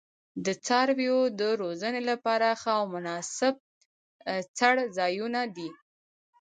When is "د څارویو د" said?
0.45-1.41